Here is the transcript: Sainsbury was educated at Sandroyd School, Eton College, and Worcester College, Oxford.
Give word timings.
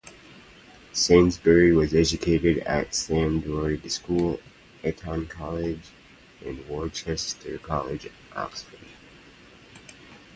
Sainsbury 0.93 1.73
was 1.73 1.93
educated 1.93 2.57
at 2.63 2.89
Sandroyd 2.93 3.87
School, 3.91 4.39
Eton 4.83 5.27
College, 5.27 5.91
and 6.43 6.67
Worcester 6.67 7.59
College, 7.59 8.09
Oxford. 8.35 8.79